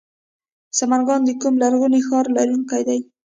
[0.77, 2.99] سمنګان د کوم لرغوني ښار لرونکی دی؟